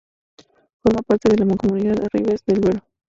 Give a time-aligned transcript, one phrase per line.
[0.81, 2.79] Forma parte de la Mancomunidad Arribes del Duero.